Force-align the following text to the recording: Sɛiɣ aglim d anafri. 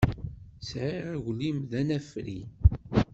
Sɛiɣ 0.69 1.07
aglim 1.17 1.57
d 1.71 1.71
anafri. 1.81 2.39